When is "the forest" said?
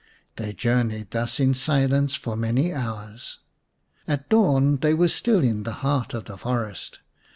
6.25-7.01